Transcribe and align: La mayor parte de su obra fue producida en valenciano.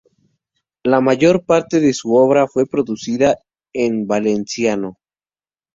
La 0.81 0.99
mayor 0.99 1.45
parte 1.45 1.79
de 1.79 1.93
su 1.93 2.15
obra 2.15 2.47
fue 2.47 2.65
producida 2.65 3.35
en 3.71 4.07
valenciano. 4.07 4.97